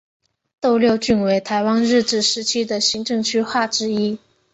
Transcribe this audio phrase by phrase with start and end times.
[0.59, 4.17] 斗六郡为台湾日治时期的行政区划之一。